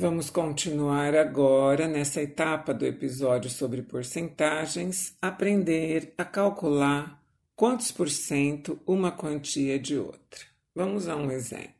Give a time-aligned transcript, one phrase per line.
[0.00, 7.22] Vamos continuar agora nessa etapa do episódio sobre porcentagens, aprender a calcular
[7.54, 10.40] quantos por cento uma quantia de outra.
[10.74, 11.74] Vamos a um exemplo.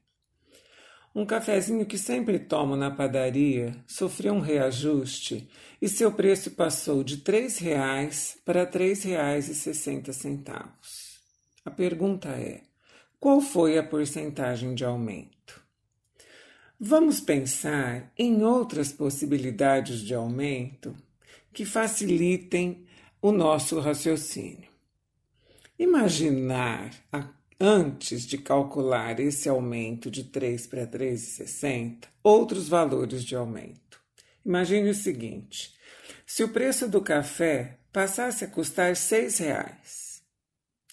[1.14, 5.48] Um cafezinho que sempre tomo na padaria sofreu um reajuste
[5.80, 10.68] e seu preço passou de R$ 3,00 para R$ 3,60.
[11.64, 12.64] A pergunta é:
[13.18, 15.59] qual foi a porcentagem de aumento?
[16.82, 20.96] Vamos pensar em outras possibilidades de aumento
[21.52, 22.86] que facilitem
[23.20, 24.70] o nosso raciocínio.
[25.78, 26.90] Imaginar,
[27.60, 34.00] antes de calcular esse aumento de 3 para 3,60, outros valores de aumento.
[34.42, 35.74] Imagine o seguinte:
[36.24, 40.22] se o preço do café passasse a custar R$ 6,00,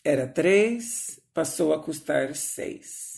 [0.03, 3.16] era 3, passou a custar 6.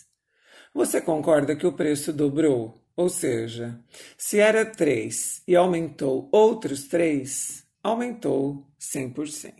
[0.73, 2.79] Você concorda que o preço dobrou?
[2.95, 3.79] Ou seja,
[4.17, 9.53] se era 3 e aumentou outros 3, aumentou 100%.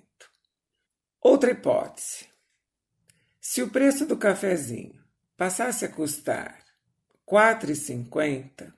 [1.21, 2.27] Outra hipótese.
[3.39, 5.01] Se o preço do cafezinho
[5.37, 6.65] passasse a custar
[7.25, 8.73] R$ 4,50,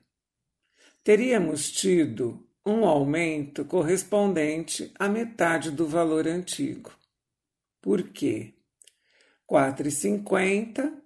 [1.03, 6.95] teríamos tido um aumento correspondente à metade do valor antigo.
[7.81, 8.53] Por quê?
[9.49, 11.00] R$ 4,50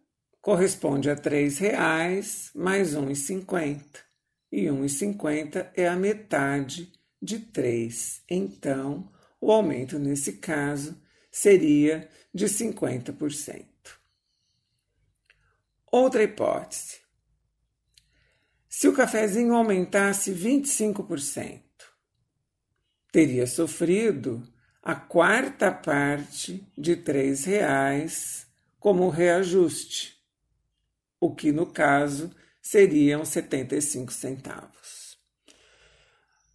[0.46, 3.82] corresponde a R$ reais mais R$ 1,50.
[4.52, 8.22] E R$ 1,50 é a metade de 3.
[8.30, 11.02] Então, o aumento nesse caso
[11.32, 13.66] seria de 50%.
[15.92, 17.00] Outra hipótese.
[18.70, 21.64] Se o cafezinho aumentasse 25%,
[23.12, 24.48] teria sofrido
[24.84, 28.46] a quarta parte de R$ reais
[28.80, 30.15] como reajuste
[31.20, 35.18] o que no caso seriam 75 centavos.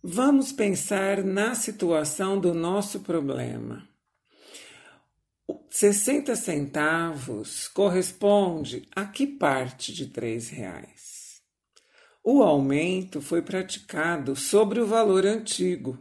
[0.02, 3.88] Vamos pensar na situação do nosso problema.
[5.68, 11.42] 60 centavos corresponde a que parte de R$ reais?
[12.24, 15.98] O aumento foi praticado sobre o valor antigo.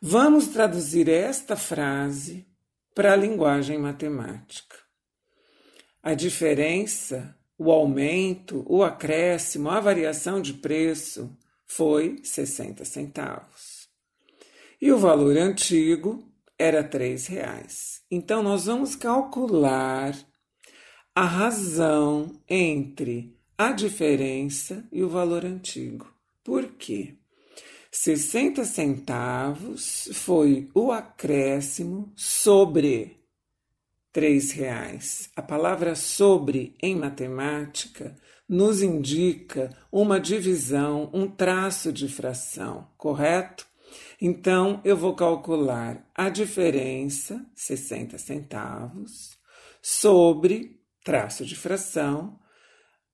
[0.00, 2.46] Vamos traduzir esta frase
[2.94, 4.76] para a linguagem matemática.
[6.02, 13.88] A diferença o aumento, o acréscimo, a variação de preço foi 60 centavos.
[14.80, 16.22] E o valor antigo
[16.58, 18.02] era R$ reais.
[18.10, 20.16] Então nós vamos calcular
[21.14, 26.12] a razão entre a diferença e o valor antigo.
[26.42, 27.14] Por quê?
[27.90, 33.23] 60 centavos foi o acréscimo sobre
[34.14, 35.28] três reais.
[35.34, 38.16] A palavra sobre em matemática
[38.48, 43.66] nos indica uma divisão, um traço de fração, correto?
[44.20, 49.36] Então eu vou calcular a diferença, 60 centavos,
[49.82, 52.38] sobre traço de fração,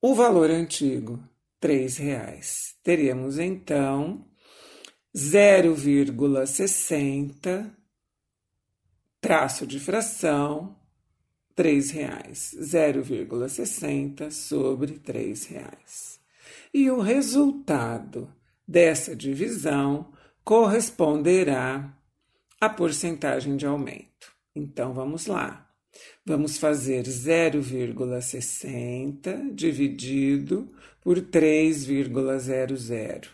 [0.03, 1.27] o valor antigo,
[1.59, 2.75] três reais.
[2.85, 4.27] Teríamos então
[5.17, 7.75] 0,60
[9.19, 10.79] traço de fração
[11.55, 16.21] três reais, 0,60 sobre três reais.
[16.73, 18.33] E o resultado
[18.67, 20.13] dessa divisão
[20.45, 21.97] corresponderá
[22.61, 24.33] à porcentagem de aumento.
[24.55, 25.67] Então vamos lá.
[26.25, 33.29] Vamos fazer 0,60 dividido por 3,00.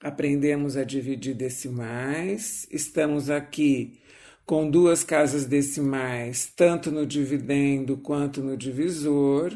[0.00, 3.98] Aprendemos a dividir decimais, estamos aqui
[4.48, 9.54] com duas casas decimais, tanto no dividendo quanto no divisor.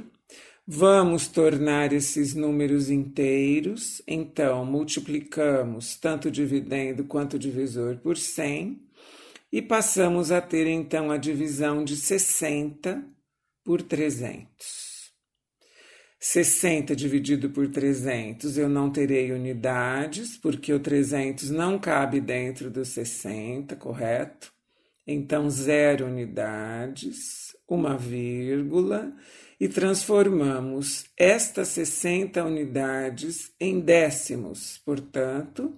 [0.66, 8.82] Vamos tornar esses números inteiros, então multiplicamos tanto dividendo quanto divisor por 100
[9.50, 13.02] e passamos a ter então a divisão de 60
[13.64, 15.10] por 300.
[16.20, 22.88] 60 dividido por 300, eu não terei unidades, porque o 300 não cabe dentro dos
[22.88, 24.51] 60, correto?
[25.06, 29.12] Então, zero unidades, uma vírgula,
[29.58, 34.80] e transformamos estas 60 unidades em décimos.
[34.84, 35.74] Portanto,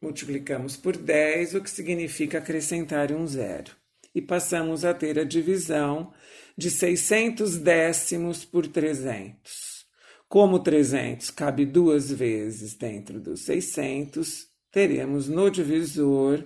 [0.00, 3.70] multiplicamos por 10, o que significa acrescentar um zero.
[4.14, 6.12] E passamos a ter a divisão
[6.56, 9.86] de 600 décimos por 300.
[10.28, 16.44] Como 300 cabe duas vezes dentro dos 600, teremos no divisor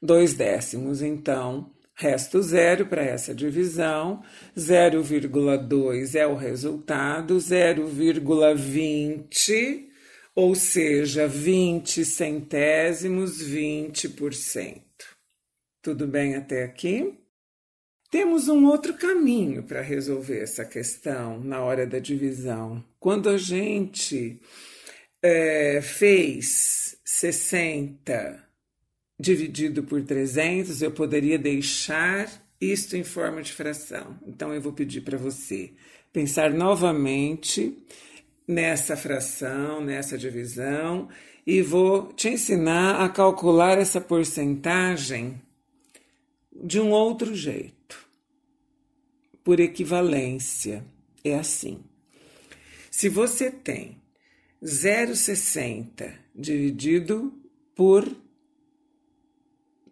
[0.00, 1.02] dois décimos.
[1.02, 1.70] Então,
[2.00, 4.22] Resto zero para essa divisão,
[4.56, 9.84] 0,2 é o resultado, 0,20,
[10.34, 14.80] ou seja, 20 centésimos, 20%.
[15.82, 17.18] Tudo bem até aqui?
[18.10, 22.82] Temos um outro caminho para resolver essa questão na hora da divisão.
[22.98, 24.40] Quando a gente
[25.22, 28.49] é, fez 60
[29.20, 32.26] dividido por 300, eu poderia deixar
[32.58, 34.18] isto em forma de fração.
[34.26, 35.72] Então, eu vou pedir para você
[36.10, 37.76] pensar novamente
[38.48, 41.08] nessa fração, nessa divisão,
[41.46, 45.40] e vou te ensinar a calcular essa porcentagem
[46.52, 48.06] de um outro jeito,
[49.44, 50.84] por equivalência.
[51.22, 51.80] É assim.
[52.90, 54.00] Se você tem
[54.62, 57.32] 0,60 dividido
[57.74, 58.10] por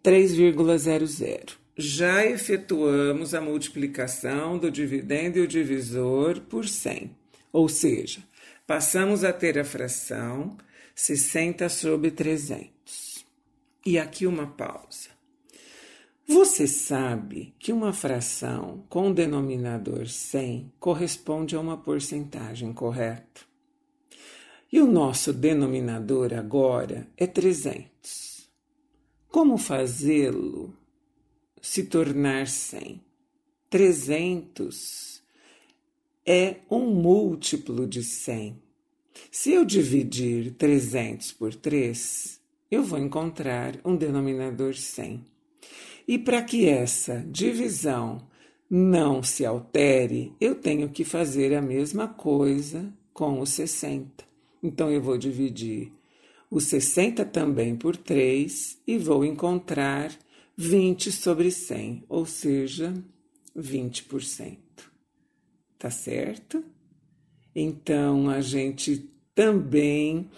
[0.03, 1.57] 3,00.
[1.77, 7.11] Já efetuamos a multiplicação do dividendo e o divisor por 100,
[7.51, 8.23] ou seja,
[8.67, 10.57] passamos a ter a fração
[10.93, 13.25] 60 sobre 300.
[13.85, 15.09] E aqui uma pausa.
[16.27, 23.47] Você sabe que uma fração com denominador 100 corresponde a uma porcentagem, correto?
[24.71, 27.89] E o nosso denominador agora é 300.
[29.31, 30.73] Como fazê-lo
[31.61, 32.99] se tornar 100?
[33.69, 35.21] 300
[36.25, 38.59] é um múltiplo de 100.
[39.29, 42.39] Se eu dividir 300 por 3,
[42.71, 45.23] eu vou encontrar um denominador 100.
[46.07, 48.27] E para que essa divisão
[48.67, 54.23] não se altere, eu tenho que fazer a mesma coisa com o 60.
[54.63, 55.98] Então eu vou dividir
[56.49, 60.11] o 60 também por 3 e vou encontrar
[60.57, 62.93] 20 sobre 100, ou seja,
[63.55, 64.57] 20%.
[65.77, 66.63] Tá certo?
[67.55, 70.29] Então, a gente também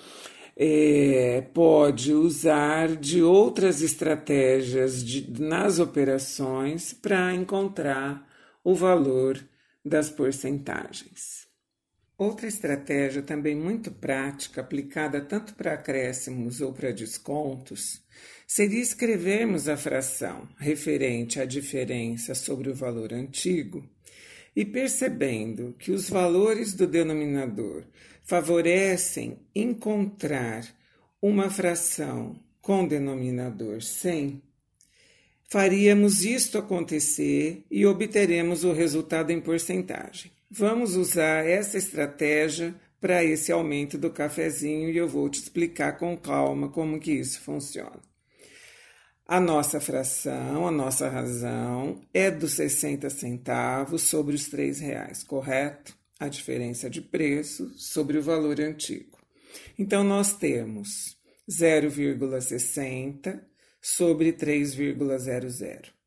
[0.55, 8.27] é, pode usar de outras estratégias de, nas operações para encontrar
[8.63, 9.43] o valor
[9.83, 11.50] das porcentagens.
[12.21, 18.00] Outra estratégia também muito prática, aplicada tanto para acréscimos ou para descontos,
[18.45, 23.83] seria escrevermos a fração referente à diferença sobre o valor antigo
[24.56, 27.85] e percebendo que os valores do denominador
[28.23, 30.63] favorecem encontrar
[31.19, 34.39] uma fração com denominador 100,
[35.50, 40.31] faríamos isto acontecer e obteremos o resultado em porcentagem.
[40.53, 46.18] Vamos usar essa estratégia para esse aumento do cafezinho e eu vou te explicar com
[46.18, 48.01] calma como que isso funciona.
[49.25, 55.95] A nossa fração, a nossa razão é dos 60 centavos sobre os R$ reais, correto?
[56.19, 59.18] A diferença de preço sobre o valor antigo.
[59.80, 61.18] Então, nós temos
[61.50, 63.39] 0,60
[63.81, 66.00] sobre 3,00.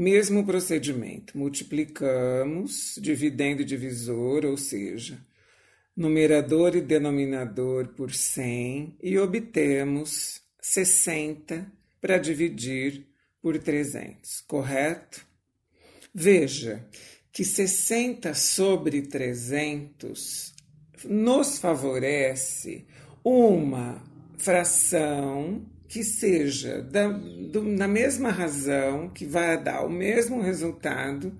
[0.00, 5.18] Mesmo procedimento, multiplicamos dividendo e divisor, ou seja,
[5.96, 11.66] numerador e denominador por 100 e obtemos 60
[12.00, 13.08] para dividir
[13.42, 15.26] por 300, correto?
[16.14, 16.86] Veja
[17.32, 20.54] que 60 sobre 300
[21.06, 22.86] nos favorece
[23.24, 24.00] uma
[24.36, 31.36] fração que seja da, do, na mesma razão, que vai dar o mesmo resultado,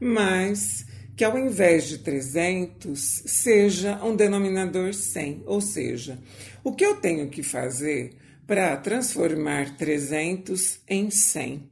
[0.00, 6.18] mas que ao invés de 300 seja um denominador 100, ou seja,
[6.64, 11.70] o que eu tenho que fazer para transformar 300 em 100?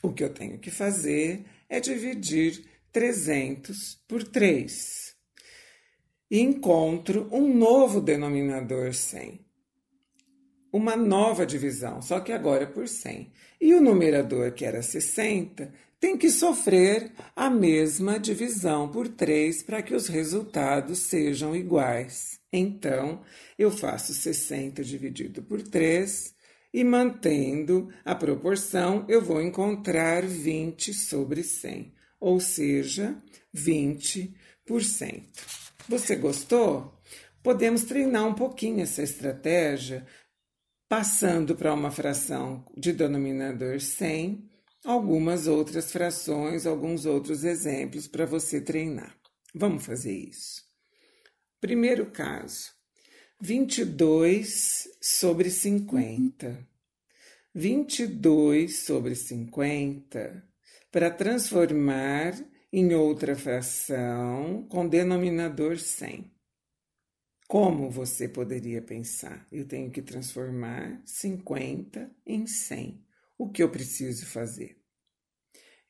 [0.00, 5.12] O que eu tenho que fazer é dividir 300 por 3
[6.30, 9.51] e encontro um novo denominador 100
[10.72, 13.30] uma nova divisão, só que agora por 100.
[13.60, 19.82] E o numerador, que era 60, tem que sofrer a mesma divisão por 3 para
[19.82, 22.40] que os resultados sejam iguais.
[22.52, 23.20] Então,
[23.56, 26.34] eu faço 60 dividido por 3
[26.74, 33.14] e mantendo a proporção, eu vou encontrar 20 sobre 100, ou seja,
[33.54, 34.34] 20%.
[35.88, 36.98] Você gostou?
[37.42, 40.06] Podemos treinar um pouquinho essa estratégia
[40.92, 44.46] passando para uma fração de denominador 100,
[44.84, 49.16] algumas outras frações, alguns outros exemplos para você treinar.
[49.54, 50.62] Vamos fazer isso.
[51.58, 52.72] Primeiro caso,
[53.40, 56.68] 22 sobre 50.
[57.54, 60.46] 22 sobre 50
[60.90, 62.34] para transformar
[62.70, 66.31] em outra fração com denominador 100.
[67.52, 69.46] Como você poderia pensar?
[69.52, 73.04] Eu tenho que transformar 50 em 100.
[73.36, 74.78] O que eu preciso fazer?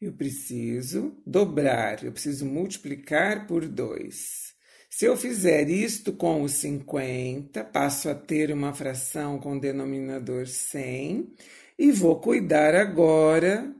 [0.01, 4.57] Eu preciso dobrar, eu preciso multiplicar por 2.
[4.91, 11.33] Se eu fizer isto com os 50, passo a ter uma fração com denominador 100
[11.79, 13.73] e vou cuidar agora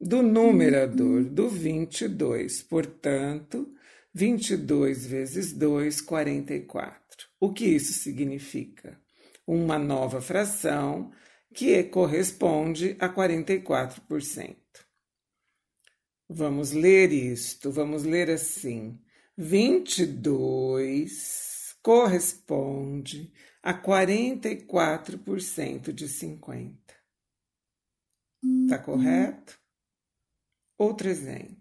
[0.00, 2.62] do numerador, do 22.
[2.62, 3.70] Portanto,
[4.12, 7.28] 22 vezes 2, 44.
[7.38, 9.00] O que isso significa?
[9.46, 11.12] Uma nova fração
[11.54, 14.56] que corresponde a 44%.
[16.28, 19.00] Vamos ler isto, vamos ler assim.
[19.36, 26.94] 22 corresponde a 44% de 50.
[28.68, 29.58] Tá correto?
[30.78, 31.59] Outro exemplo.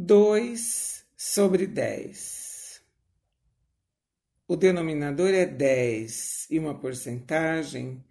[0.00, 2.80] 2 sobre 10.
[4.46, 8.04] O denominador é 10 e uma porcentagem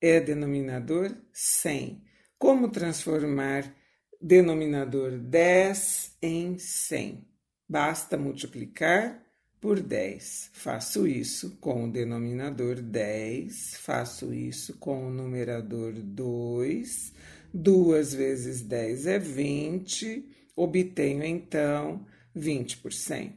[0.00, 2.00] é denominador 100.
[2.38, 3.74] Como transformar
[4.20, 7.26] denominador 10 em 100.
[7.68, 9.20] Basta multiplicar
[9.60, 10.50] por 10.
[10.52, 17.12] Faço isso com o denominador 10, faço isso com o numerador 2.
[17.52, 22.06] 2 vezes 10 é 20, obtenho então
[22.36, 23.32] 20%.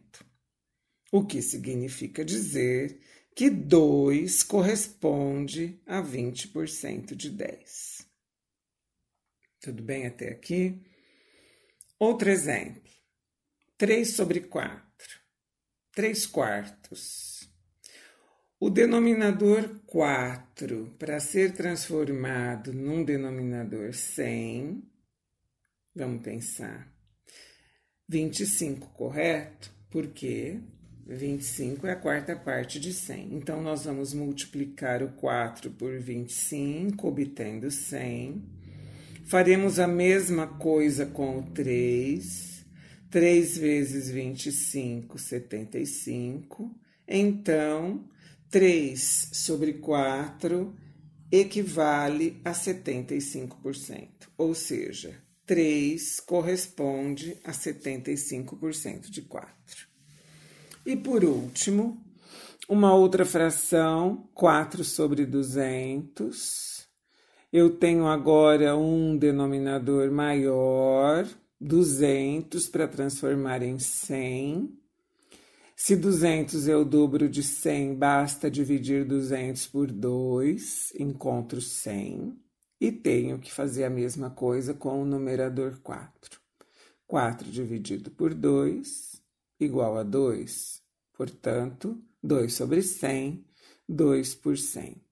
[1.12, 3.00] O que significa dizer
[3.36, 8.08] que 2 corresponde a 20% de 10.
[9.60, 10.82] Tudo bem até aqui?
[12.00, 12.92] Outro exemplo.
[13.78, 15.20] 3 sobre 4.
[15.94, 17.50] 3 quartos.
[18.60, 24.82] O denominador 4, para ser transformado num denominador 100,
[25.94, 26.95] vamos pensar.
[28.08, 29.72] 25, correto?
[29.90, 30.60] Porque
[31.08, 33.36] 25 é a quarta parte de 100.
[33.36, 38.44] Então, nós vamos multiplicar o 4 por 25, obtendo 100.
[39.26, 42.66] Faremos a mesma coisa com o 3.
[43.10, 46.76] 3 vezes 25, 75.
[47.08, 48.10] Então,
[48.50, 50.76] 3 sobre 4
[51.32, 54.08] equivale a 75%.
[54.38, 59.52] Ou seja, 3 corresponde a 75% de 4.
[60.86, 62.04] E por último,
[62.68, 66.76] uma outra fração, 4 sobre 200
[67.58, 71.26] eu tenho agora um denominador maior,
[71.58, 74.78] 200, para transformar em 100.
[75.74, 82.38] Se 200 é o dobro de 100, basta dividir 200 por 2, encontro 100.
[82.80, 86.40] E tenho que fazer a mesma coisa com o numerador 4.
[87.08, 89.22] 4 dividido por 2
[89.60, 90.82] igual a 2.
[91.14, 93.46] Portanto, 2 sobre 100,
[93.90, 95.06] 2%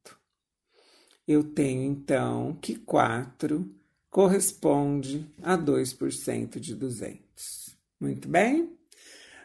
[1.27, 3.69] eu tenho então que 4
[4.09, 7.75] corresponde a 2% de 200.
[7.99, 8.77] Muito bem?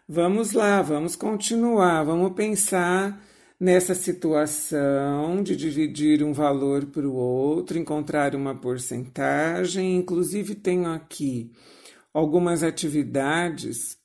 [0.08, 3.22] Vamos lá, vamos continuar, vamos pensar
[3.60, 9.96] nessa situação de dividir um valor para o outro, encontrar uma porcentagem.
[9.96, 11.50] Inclusive, tenho aqui
[12.12, 13.98] algumas atividades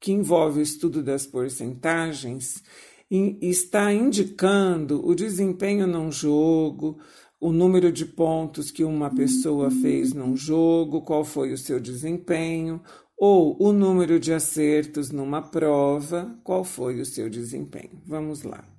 [0.00, 2.62] que envolvem o estudo das porcentagens
[3.10, 6.98] está indicando o desempenho num jogo,
[7.40, 12.82] o número de pontos que uma pessoa fez num jogo, qual foi o seu desempenho,
[13.16, 18.02] ou o número de acertos numa prova, qual foi o seu desempenho.
[18.06, 18.77] Vamos lá.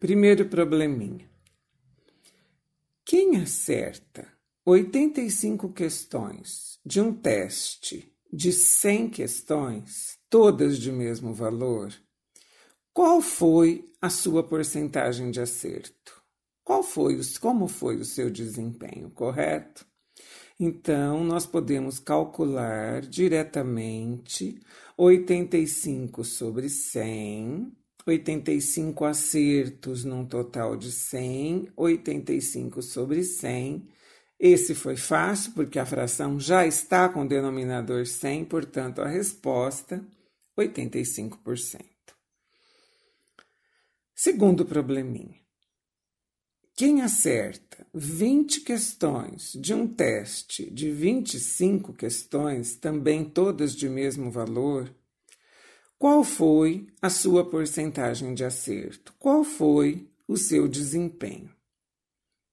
[0.00, 1.28] Primeiro probleminha.
[3.04, 4.26] Quem acerta
[4.64, 11.92] 85 questões de um teste de 100 questões, todas de mesmo valor,
[12.94, 16.22] qual foi a sua porcentagem de acerto?
[16.64, 19.86] Qual foi como foi o seu desempenho, correto?
[20.58, 24.58] Então, nós podemos calcular diretamente
[24.96, 27.70] 85 sobre 100,
[28.06, 33.88] 85 acertos num total de 100, 85 sobre 100.
[34.38, 40.02] Esse foi fácil porque a fração já está com o denominador 100, portanto, a resposta
[40.56, 41.80] 85%.
[44.14, 45.40] Segundo probleminha.
[46.74, 54.90] Quem acerta 20 questões de um teste de 25 questões, também todas de mesmo valor,
[56.00, 59.12] qual foi a sua porcentagem de acerto?
[59.18, 61.50] Qual foi o seu desempenho?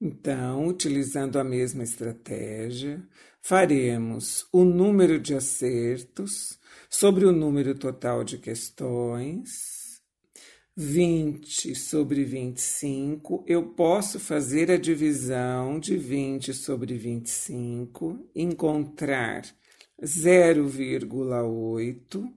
[0.01, 3.01] Então, utilizando a mesma estratégia,
[3.41, 10.01] faremos o número de acertos sobre o número total de questões.
[10.75, 19.45] 20 sobre 25, eu posso fazer a divisão de 20 sobre 25, encontrar
[20.03, 22.36] 0,8.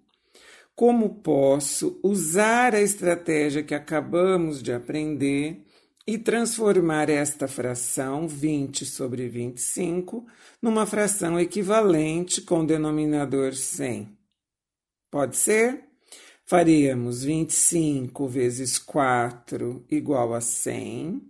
[0.80, 5.62] Como posso usar a estratégia que acabamos de aprender
[6.06, 10.26] e transformar esta fração 20 sobre 25
[10.62, 14.08] numa fração equivalente com denominador 100.
[15.10, 15.84] Pode ser?
[16.46, 21.20] Faríamos 25 vezes 4 igual a 100.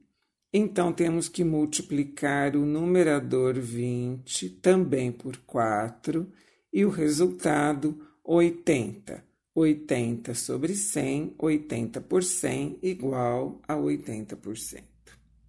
[0.53, 6.31] Então, temos que multiplicar o numerador 20 também por 4
[6.73, 9.29] e o resultado 80.
[9.55, 14.83] 80 sobre 100, 80 por 100 igual a 80%.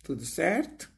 [0.03, 0.91] Tudo certo?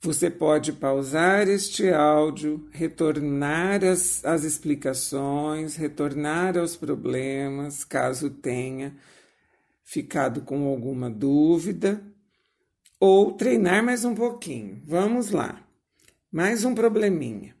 [0.00, 8.94] Você pode pausar este áudio, retornar as, as explicações, retornar aos problemas, caso tenha
[9.82, 12.02] ficado com alguma dúvida,
[13.00, 14.82] ou treinar mais um pouquinho.
[14.84, 15.66] Vamos lá.
[16.30, 17.56] Mais um probleminha.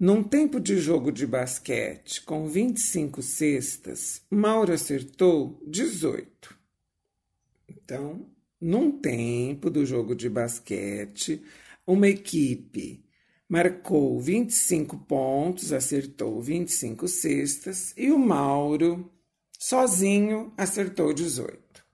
[0.00, 6.56] Num tempo de jogo de basquete com 25 cestas, Mauro acertou 18.
[7.68, 8.26] Então,
[8.58, 11.42] num tempo do jogo de basquete,
[11.86, 13.04] uma equipe
[13.46, 19.12] marcou 25 pontos, acertou 25 cestas e o Mauro,
[19.58, 21.84] sozinho, acertou 18.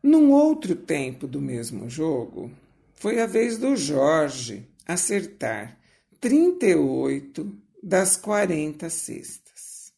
[0.00, 2.52] Num outro tempo do mesmo jogo,
[2.94, 5.82] foi a vez do Jorge acertar
[6.24, 9.92] 38 das 40 cestas.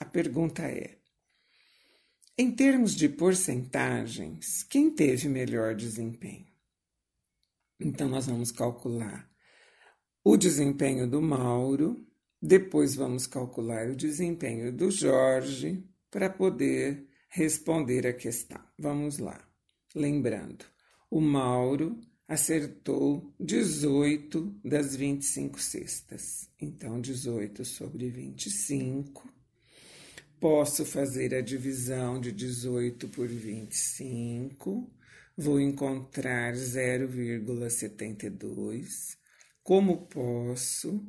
[0.00, 0.98] A pergunta é:
[2.36, 6.48] em termos de porcentagens, quem teve melhor desempenho?
[7.78, 9.30] Então, nós vamos calcular
[10.24, 12.04] o desempenho do Mauro,
[12.42, 18.60] depois vamos calcular o desempenho do Jorge para poder responder a questão.
[18.76, 19.40] Vamos lá.
[19.94, 20.64] Lembrando,
[21.08, 21.96] o Mauro
[22.28, 26.48] acertou 18 das 25 cestas.
[26.60, 29.32] Então, 18 sobre 25.
[30.40, 34.90] Posso fazer a divisão de 18 por 25.
[35.36, 39.16] Vou encontrar 0,72.
[39.62, 41.04] Como posso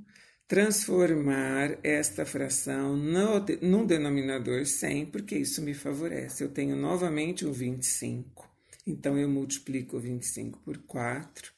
[0.48, 6.42] transformar esta fração no, num denominador 100, porque isso me favorece.
[6.44, 8.57] Eu tenho novamente o 25
[8.90, 11.52] então, eu multiplico 25 por 4,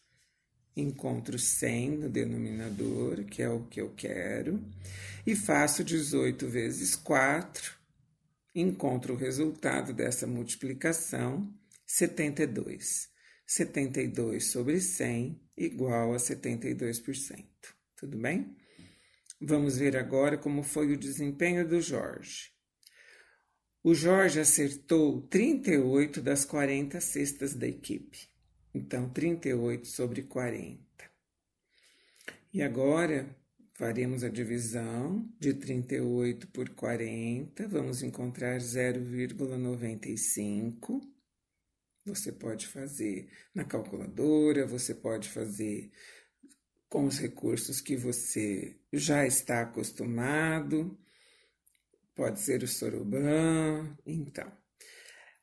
[0.76, 4.60] encontro 100 no denominador, que é o que eu quero,
[5.28, 7.76] e faço 18 vezes 4,
[8.56, 11.54] encontro o resultado dessa multiplicação,
[11.86, 13.08] 72.
[13.46, 17.46] 72 sobre 100 igual a 72%.
[17.96, 18.56] Tudo bem?
[19.40, 22.59] Vamos ver agora como foi o desempenho do Jorge.
[23.82, 28.28] O Jorge acertou 38 das 40 cestas da equipe.
[28.74, 30.84] Então, 38 sobre 40.
[32.54, 33.34] E agora
[33.74, 37.70] faremos a divisão de 38 por 40.
[37.70, 41.02] Vamos encontrar 0,95.
[42.06, 45.90] Você pode fazer na calculadora, você pode fazer
[46.90, 51.00] com os recursos que você já está acostumado
[52.20, 54.52] pode ser o sorobã, então.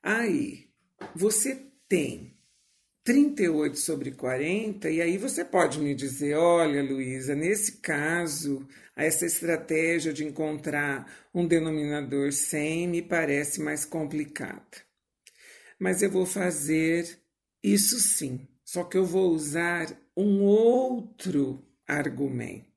[0.03, 0.69] Aí,
[1.15, 1.59] você
[1.89, 2.37] tem
[3.03, 10.13] 38 sobre 40, e aí você pode me dizer: olha, Luísa, nesse caso, essa estratégia
[10.13, 14.77] de encontrar um denominador 100 me parece mais complicada.
[15.79, 17.19] Mas eu vou fazer
[17.63, 22.67] isso sim, só que eu vou usar um outro argumento.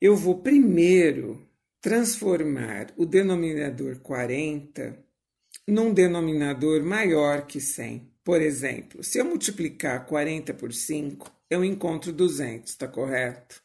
[0.00, 1.52] Eu vou primeiro
[1.84, 4.98] transformar o denominador 40
[5.68, 8.10] num denominador maior que 100.
[8.24, 13.62] Por exemplo, se eu multiplicar 40 por 5, eu encontro 200, está correto?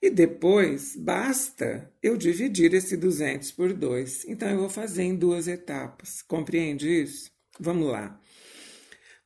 [0.00, 4.26] E depois basta eu dividir esse 200 por 2.
[4.28, 6.22] Então eu vou fazer em duas etapas.
[6.22, 7.32] Compreende isso?
[7.58, 8.16] Vamos lá.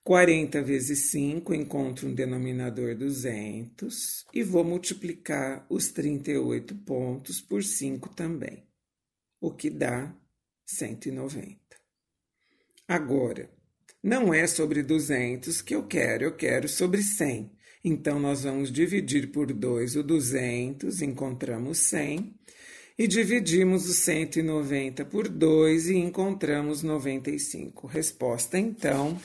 [0.06, 8.10] 40 vezes 5, encontro um denominador 200 e vou multiplicar os 38 pontos por 5
[8.10, 8.62] também,
[9.40, 10.14] o que dá
[10.64, 11.58] 190.
[12.86, 13.50] Agora,
[14.00, 17.50] não é sobre 200 que eu quero, eu quero sobre 100.
[17.82, 22.32] Então, nós vamos dividir por 2 o 200, encontramos 100,
[22.96, 27.88] e dividimos o 190 por 2 e encontramos 95.
[27.88, 29.18] Resposta, então,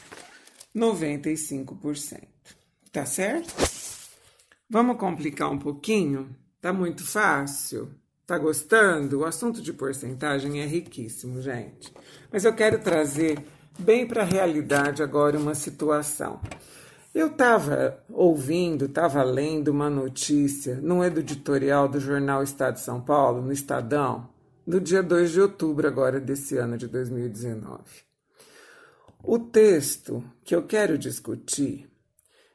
[0.76, 2.22] 95%.
[2.92, 3.54] Tá certo?
[4.70, 6.36] Vamos complicar um pouquinho?
[6.62, 7.92] Tá muito fácil?
[8.26, 9.20] Tá gostando?
[9.20, 11.94] O assunto de porcentagem é riquíssimo, gente.
[12.32, 13.44] Mas eu quero trazer
[13.78, 16.40] bem para a realidade agora uma situação.
[17.14, 23.42] Eu estava ouvindo, estava lendo uma notícia num editorial do jornal Estado de São Paulo,
[23.42, 24.30] no Estadão,
[24.66, 27.82] do dia 2 de outubro agora desse ano de 2019.
[29.24, 31.88] O texto que eu quero discutir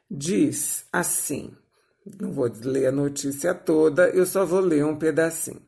[0.09, 1.55] diz assim:
[2.19, 5.61] não vou ler a notícia toda, eu só vou ler um pedacinho.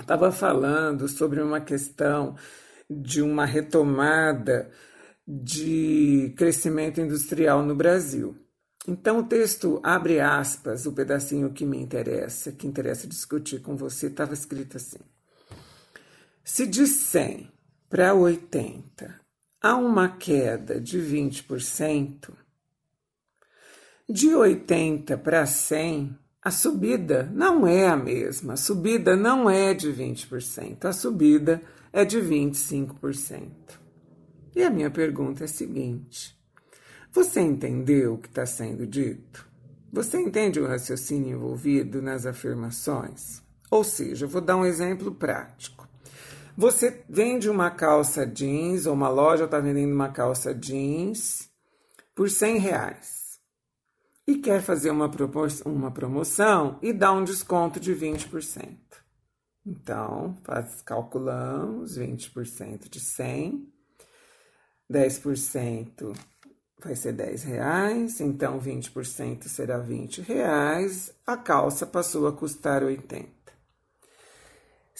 [0.00, 2.34] Estava falando sobre uma questão
[2.88, 4.70] de uma retomada
[5.26, 8.36] de crescimento industrial no Brasil.
[8.88, 14.06] Então, o texto abre aspas, o pedacinho que me interessa, que interessa discutir com você,
[14.06, 14.98] estava escrito assim:
[16.42, 17.52] Se de 100
[17.88, 19.29] para 80
[19.60, 22.30] há uma queda de 20%,
[24.08, 28.54] de 80 para 100, a subida não é a mesma.
[28.54, 33.50] A subida não é de 20%, a subida é de 25%.
[34.56, 36.34] E a minha pergunta é a seguinte:
[37.12, 39.48] você entendeu o que está sendo dito?
[39.92, 43.42] Você entende o raciocínio envolvido nas afirmações?
[43.70, 45.89] Ou seja, eu vou dar um exemplo prático.
[46.60, 51.48] Você vende uma calça jeans, ou uma loja está vendendo uma calça jeans
[52.14, 53.40] por 100 reais
[54.26, 55.10] e quer fazer uma,
[55.64, 58.76] uma promoção e dá um desconto de 20%.
[59.64, 63.66] Então, faz, calculamos 20% de 100
[64.92, 66.14] 10%
[66.78, 73.39] vai ser 10 reais, então 20% será 20 reais, a calça passou a custar 80.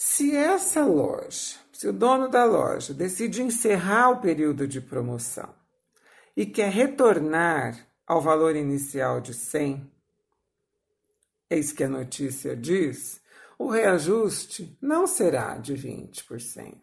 [0.03, 5.53] Se essa loja, se o dono da loja decide encerrar o período de promoção
[6.35, 9.91] e quer retornar ao valor inicial de 100,
[11.51, 13.21] eis que a notícia diz,
[13.59, 16.79] o reajuste não será de 20%.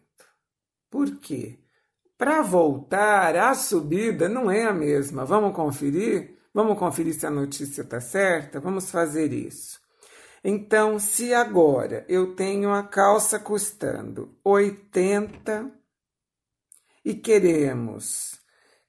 [0.89, 1.59] Por quê?
[2.17, 5.25] Para voltar, a subida não é a mesma.
[5.25, 6.37] Vamos conferir?
[6.53, 8.61] Vamos conferir se a notícia está certa?
[8.61, 9.88] Vamos fazer isso.
[10.43, 15.71] Então, se agora eu tenho a calça custando 80
[17.03, 18.39] e queremos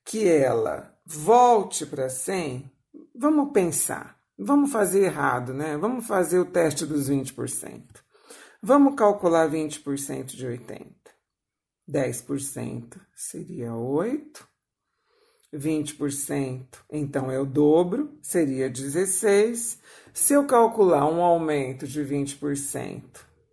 [0.05, 2.71] que ela volte para 100,
[3.15, 4.19] vamos pensar.
[4.39, 5.77] Vamos fazer errado, né?
[5.77, 7.83] Vamos fazer o teste dos 20%.
[8.63, 10.95] Vamos calcular 20% de 80.
[11.89, 14.49] 10% seria 8,
[15.53, 19.79] 20% então é o dobro, seria 16.
[20.13, 23.03] Se eu calcular um aumento de 20%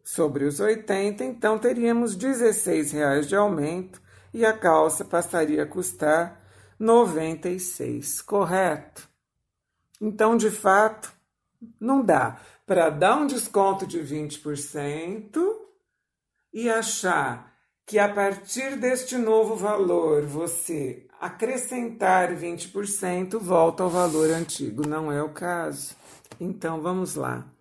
[0.03, 4.01] sobre os 80, então teríamos 16 reais de aumento
[4.33, 6.41] e a calça passaria a custar
[6.79, 9.07] 96, correto?
[9.99, 11.11] Então, de fato,
[11.79, 15.37] não dá para dar um desconto de 20%
[16.53, 17.53] e achar
[17.85, 24.87] que a partir deste novo valor você acrescentar 20%, volta ao valor antigo.
[24.87, 25.95] Não é o caso.
[26.39, 27.51] Então vamos lá.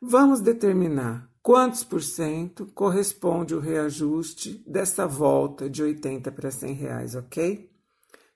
[0.00, 7.14] Vamos determinar quantos por cento corresponde o reajuste dessa volta de 80 para 100 reais,
[7.14, 7.70] ok?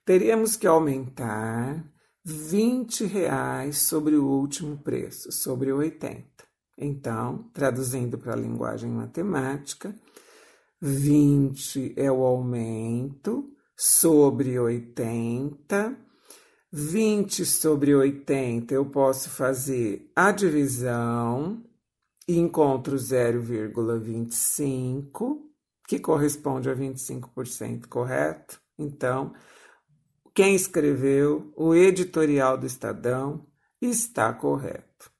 [0.05, 1.83] Teríamos que aumentar
[2.23, 6.25] 20 reais sobre o último preço, sobre 80.
[6.77, 9.95] Então, traduzindo para a linguagem matemática,
[10.81, 16.04] 20 é o aumento sobre 80.
[16.71, 21.61] 20 sobre 80 eu posso fazer a divisão
[22.27, 25.41] e encontro 0,25,
[25.87, 28.59] que corresponde a 25%, correto?
[28.77, 29.33] Então,
[30.33, 33.45] quem escreveu o editorial do Estadão
[33.81, 35.13] está correto.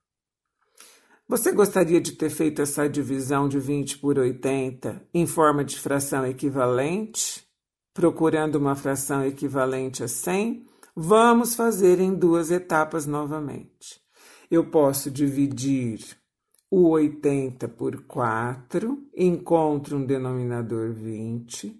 [1.27, 6.25] Você gostaria de ter feito essa divisão de 20 por 80 em forma de fração
[6.25, 7.47] equivalente,
[7.93, 10.67] procurando uma fração equivalente a 100?
[10.97, 14.01] Vamos fazer em duas etapas novamente.
[14.49, 15.99] Eu posso dividir
[16.71, 21.77] o 80 por 4, encontro um denominador 20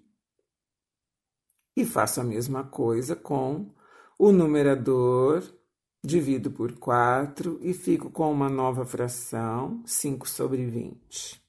[1.74, 3.70] e faço a mesma coisa com
[4.18, 5.42] o numerador
[6.04, 11.42] divido por 4 e fico com uma nova fração, 5 sobre 20.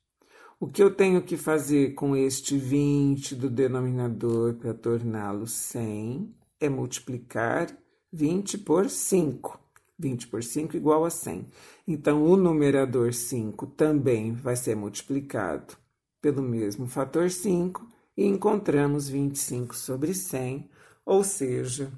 [0.57, 6.69] O que eu tenho que fazer com este 20 do denominador para torná-lo 100 é
[6.69, 7.75] multiplicar
[8.11, 9.59] 20 por 5.
[9.99, 11.45] 20 por 5 igual a 100.
[11.87, 15.75] Então, o numerador 5 também vai ser multiplicado
[16.21, 20.69] pelo mesmo fator 5 e encontramos 25 sobre 100,
[21.05, 21.91] ou seja,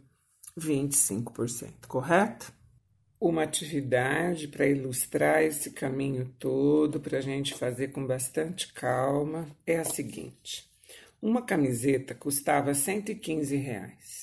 [0.58, 2.54] 25%, correto?
[3.19, 9.78] Uma atividade para ilustrar esse caminho todo, para a gente fazer com bastante calma, é
[9.78, 10.69] a seguinte:
[11.22, 14.18] uma camiseta custava 115 reais.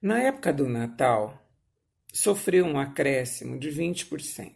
[0.00, 1.44] Na época do Natal,
[2.12, 4.52] sofreu um acréscimo de 20%.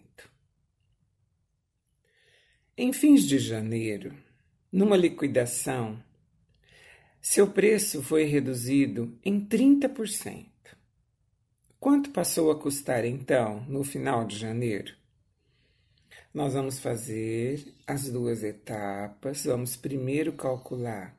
[2.76, 4.16] Em fins de janeiro,
[4.70, 6.00] numa liquidação,
[7.20, 10.46] seu preço foi reduzido em 30%.
[11.81, 14.94] Quanto passou a custar então no final de janeiro?
[16.33, 19.44] Nós vamos fazer as duas etapas.
[19.44, 21.18] Vamos primeiro calcular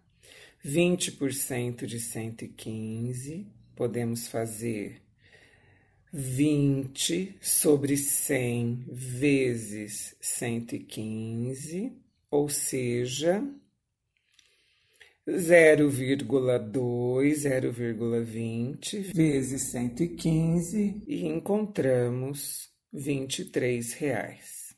[0.66, 3.63] 20% de 115.
[3.76, 5.02] Podemos fazer
[6.12, 11.92] 20 sobre 100 vezes 115,
[12.30, 13.44] ou seja,
[15.28, 16.24] 0,2,
[17.34, 24.76] 0,20 vezes 115 e encontramos 23 reais.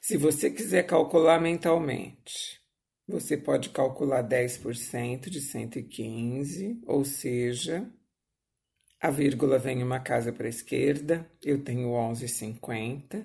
[0.00, 2.60] Se você quiser calcular mentalmente,
[3.06, 7.88] você pode calcular 10% de 115, ou seja,
[9.00, 13.24] a vírgula vem uma casa para a esquerda, eu tenho 11,50.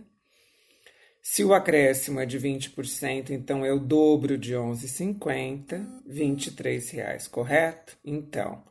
[1.24, 7.98] Se o acréscimo é de 20%, então é o dobro de 11,50, R$ reais, correto?
[8.04, 8.64] Então,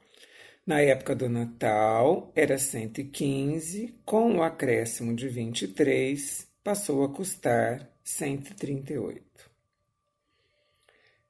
[0.66, 9.49] na época do Natal era 115, com o acréscimo de 23, passou a custar 138.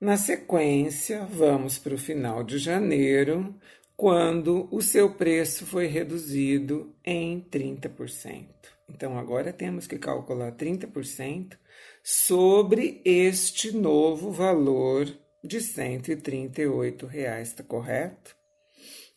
[0.00, 3.54] Na sequência, vamos para o final de janeiro,
[3.94, 8.46] quando o seu preço foi reduzido em 30%.
[8.88, 11.58] Então agora temos que calcular 30%
[12.02, 15.06] sobre este novo valor
[15.44, 18.34] de 138 reais, está correto?